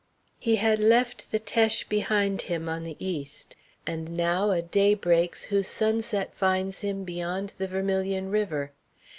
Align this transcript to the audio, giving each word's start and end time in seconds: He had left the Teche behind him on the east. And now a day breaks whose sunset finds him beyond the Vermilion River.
He 0.39 0.55
had 0.55 0.79
left 0.79 1.31
the 1.31 1.37
Teche 1.39 1.87
behind 1.87 2.41
him 2.49 2.67
on 2.67 2.83
the 2.83 2.95
east. 2.97 3.55
And 3.85 4.17
now 4.17 4.49
a 4.49 4.63
day 4.63 4.95
breaks 4.95 5.43
whose 5.43 5.67
sunset 5.67 6.33
finds 6.33 6.79
him 6.79 7.03
beyond 7.03 7.53
the 7.59 7.67
Vermilion 7.67 8.31
River. 8.31 8.71